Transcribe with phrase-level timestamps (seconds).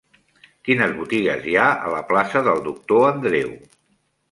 [0.69, 3.55] Quines botigues hi ha a la plaça del Doctor Andreu?